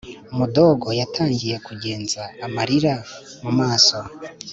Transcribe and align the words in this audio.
mudogo 0.37 0.87
yatangiye 0.99 1.55
kuzenga 1.65 2.21
amarira 2.45 2.93
mumaso 3.41 3.99